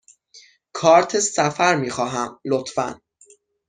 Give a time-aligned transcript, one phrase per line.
[0.73, 3.01] کارت سفر می خواهم، لطفاً.